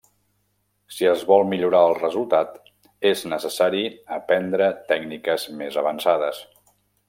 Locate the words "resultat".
1.99-2.57